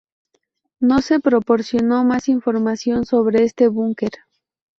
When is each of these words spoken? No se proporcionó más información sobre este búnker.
No 0.79 0.99
se 1.03 1.19
proporcionó 1.19 2.03
más 2.03 2.27
información 2.27 3.05
sobre 3.05 3.43
este 3.43 3.67
búnker. 3.67 4.09